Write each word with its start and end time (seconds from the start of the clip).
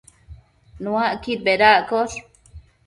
Nuacquid 0.83 1.45
bedaccosh 1.49 2.17